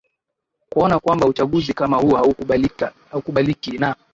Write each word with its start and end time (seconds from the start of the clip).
kuona 0.69 0.99
kwamba 0.99 1.25
uchaguzi 1.27 1.73
kama 1.73 1.97
huu 1.97 2.15
haukubaliki 2.15 3.77
na 3.77 3.95